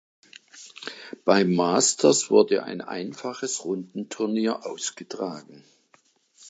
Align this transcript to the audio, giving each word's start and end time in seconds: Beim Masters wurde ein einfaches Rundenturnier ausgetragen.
Beim 1.25 1.53
Masters 1.53 2.31
wurde 2.31 2.63
ein 2.63 2.81
einfaches 2.81 3.65
Rundenturnier 3.65 4.65
ausgetragen. 4.65 5.63